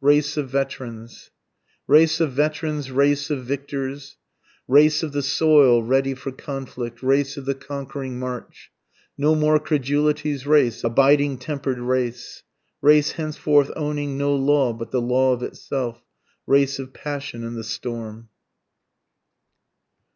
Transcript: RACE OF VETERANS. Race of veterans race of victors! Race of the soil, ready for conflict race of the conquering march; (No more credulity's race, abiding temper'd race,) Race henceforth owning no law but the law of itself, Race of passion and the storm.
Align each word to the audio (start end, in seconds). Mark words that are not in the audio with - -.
RACE 0.00 0.36
OF 0.36 0.50
VETERANS. 0.50 1.30
Race 1.86 2.18
of 2.18 2.32
veterans 2.32 2.90
race 2.90 3.30
of 3.30 3.44
victors! 3.44 4.16
Race 4.66 5.04
of 5.04 5.12
the 5.12 5.22
soil, 5.22 5.84
ready 5.84 6.14
for 6.14 6.32
conflict 6.32 7.00
race 7.00 7.36
of 7.36 7.44
the 7.44 7.54
conquering 7.54 8.18
march; 8.18 8.72
(No 9.16 9.36
more 9.36 9.60
credulity's 9.60 10.48
race, 10.48 10.82
abiding 10.82 11.38
temper'd 11.38 11.78
race,) 11.78 12.42
Race 12.80 13.12
henceforth 13.12 13.70
owning 13.76 14.18
no 14.18 14.34
law 14.34 14.72
but 14.72 14.90
the 14.90 15.00
law 15.00 15.32
of 15.32 15.44
itself, 15.44 16.02
Race 16.44 16.80
of 16.80 16.92
passion 16.92 17.44
and 17.44 17.56
the 17.56 17.62
storm. 17.62 18.30